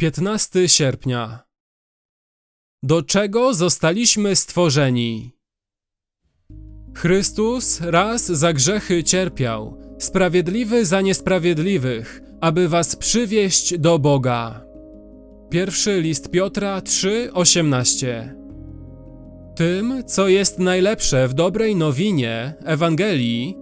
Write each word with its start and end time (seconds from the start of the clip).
15 0.00 0.68
sierpnia. 0.68 1.44
Do 2.82 3.02
czego 3.02 3.54
zostaliśmy 3.54 4.36
stworzeni? 4.36 5.32
Chrystus 6.94 7.80
raz 7.80 8.26
za 8.26 8.52
grzechy 8.52 9.04
cierpiał, 9.04 9.78
sprawiedliwy 9.98 10.86
za 10.86 11.00
niesprawiedliwych, 11.00 12.22
aby 12.40 12.68
was 12.68 12.96
przywieść 12.96 13.78
do 13.78 13.98
Boga. 13.98 14.64
Pierwszy 15.50 16.00
list 16.00 16.30
Piotra 16.30 16.80
3:18. 16.80 18.34
Tym, 19.56 20.04
co 20.06 20.28
jest 20.28 20.58
najlepsze 20.58 21.28
w 21.28 21.34
dobrej 21.34 21.76
nowinie 21.76 22.54
Ewangelii, 22.64 23.56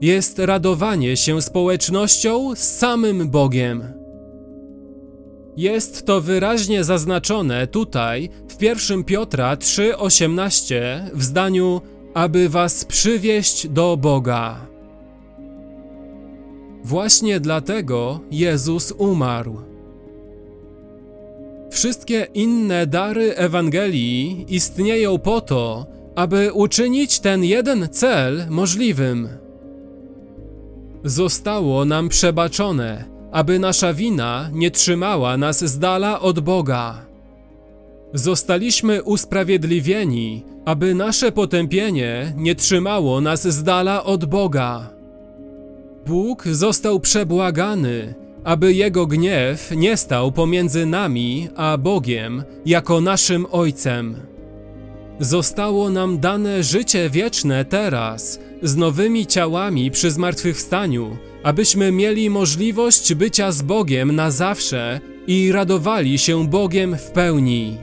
jest 0.00 0.38
radowanie 0.38 1.16
się 1.16 1.42
społecznością 1.42 2.54
z 2.54 2.78
samym 2.78 3.30
Bogiem. 3.30 3.98
Jest 5.58 6.06
to 6.06 6.20
wyraźnie 6.20 6.84
zaznaczone 6.84 7.66
tutaj 7.66 8.28
w 8.48 8.62
1 8.62 9.04
Piotra 9.04 9.56
3:18 9.56 11.10
w 11.14 11.24
zdaniu 11.24 11.80
aby 12.14 12.48
was 12.48 12.84
przywieść 12.84 13.68
do 13.68 13.96
Boga. 13.96 14.66
Właśnie 16.84 17.40
dlatego 17.40 18.20
Jezus 18.30 18.92
umarł. 18.98 19.56
Wszystkie 21.70 22.26
inne 22.34 22.86
dary 22.86 23.34
Ewangelii 23.36 24.46
istnieją 24.48 25.18
po 25.18 25.40
to, 25.40 25.86
aby 26.14 26.52
uczynić 26.52 27.20
ten 27.20 27.44
jeden 27.44 27.88
cel 27.90 28.46
możliwym. 28.50 29.28
Zostało 31.04 31.84
nam 31.84 32.08
przebaczone, 32.08 33.17
aby 33.32 33.58
nasza 33.58 33.94
wina 33.94 34.50
nie 34.52 34.70
trzymała 34.70 35.36
nas 35.36 35.64
z 35.64 35.78
dala 35.78 36.20
od 36.20 36.40
Boga. 36.40 37.06
Zostaliśmy 38.14 39.02
usprawiedliwieni, 39.02 40.44
aby 40.64 40.94
nasze 40.94 41.32
potępienie 41.32 42.32
nie 42.36 42.54
trzymało 42.54 43.20
nas 43.20 43.48
z 43.48 43.62
dala 43.62 44.04
od 44.04 44.24
Boga. 44.24 44.90
Bóg 46.06 46.44
został 46.48 47.00
przebłagany, 47.00 48.14
aby 48.44 48.72
Jego 48.72 49.06
gniew 49.06 49.70
nie 49.76 49.96
stał 49.96 50.32
pomiędzy 50.32 50.86
nami 50.86 51.48
a 51.56 51.78
Bogiem 51.78 52.42
jako 52.66 53.00
naszym 53.00 53.46
Ojcem. 53.50 54.16
Zostało 55.20 55.90
nam 55.90 56.18
dane 56.18 56.62
życie 56.62 57.10
wieczne 57.10 57.64
teraz, 57.64 58.40
z 58.62 58.76
nowymi 58.76 59.26
ciałami 59.26 59.90
przy 59.90 60.10
zmartwychwstaniu, 60.10 61.16
abyśmy 61.42 61.92
mieli 61.92 62.30
możliwość 62.30 63.14
bycia 63.14 63.52
z 63.52 63.62
Bogiem 63.62 64.16
na 64.16 64.30
zawsze 64.30 65.00
i 65.26 65.52
radowali 65.52 66.18
się 66.18 66.48
Bogiem 66.48 66.96
w 66.96 67.10
pełni. 67.10 67.76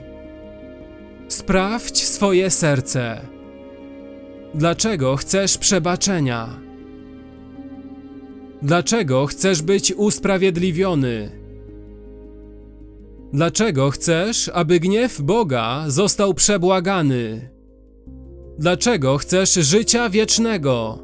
Sprawdź 1.28 2.04
swoje 2.04 2.50
serce. 2.50 3.20
Dlaczego 4.54 5.16
chcesz 5.16 5.58
przebaczenia? 5.58 6.48
Dlaczego 8.62 9.26
chcesz 9.26 9.62
być 9.62 9.92
usprawiedliwiony? 9.96 11.45
Dlaczego 13.32 13.90
chcesz, 13.90 14.50
aby 14.54 14.80
gniew 14.80 15.20
Boga 15.20 15.84
został 15.86 16.34
przebłagany? 16.34 17.50
Dlaczego 18.58 19.18
chcesz 19.18 19.54
życia 19.54 20.10
wiecznego? 20.10 20.98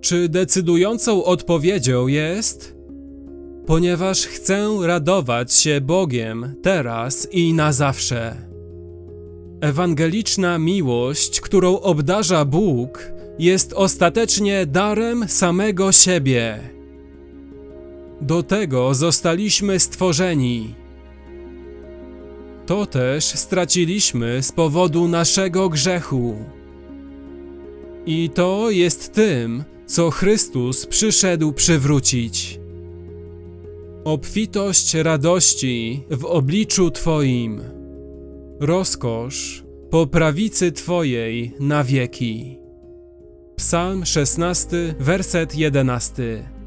Czy 0.00 0.28
decydującą 0.28 1.24
odpowiedzią 1.24 2.06
jest: 2.06 2.76
Ponieważ 3.66 4.26
chcę 4.26 4.68
radować 4.82 5.52
się 5.52 5.80
Bogiem 5.80 6.54
teraz 6.62 7.28
i 7.32 7.54
na 7.54 7.72
zawsze. 7.72 8.36
Ewangeliczna 9.60 10.58
miłość, 10.58 11.40
którą 11.40 11.80
obdarza 11.80 12.44
Bóg, 12.44 13.12
jest 13.38 13.72
ostatecznie 13.72 14.66
darem 14.66 15.28
samego 15.28 15.92
siebie. 15.92 16.77
Do 18.20 18.42
tego 18.42 18.94
zostaliśmy 18.94 19.80
stworzeni. 19.80 20.74
To 22.66 22.86
też 22.86 23.24
straciliśmy 23.24 24.42
z 24.42 24.52
powodu 24.52 25.08
naszego 25.08 25.68
grzechu. 25.68 26.36
I 28.06 28.30
to 28.30 28.70
jest 28.70 29.12
tym, 29.12 29.64
co 29.86 30.10
Chrystus 30.10 30.86
przyszedł 30.86 31.52
przywrócić. 31.52 32.60
Obfitość 34.04 34.94
radości 34.94 36.04
w 36.10 36.24
obliczu 36.24 36.90
Twoim, 36.90 37.60
rozkosz 38.60 39.64
po 39.90 40.06
prawicy 40.06 40.72
Twojej 40.72 41.54
na 41.60 41.84
wieki. 41.84 42.58
Psalm 43.56 44.04
16, 44.04 44.94
werset 44.98 45.56
11. 45.56 46.57